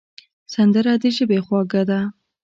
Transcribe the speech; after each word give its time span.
سندره 0.53 0.93
د 1.01 1.03
ژبې 1.15 1.39
خواږه 1.45 1.81
ده 1.89 1.99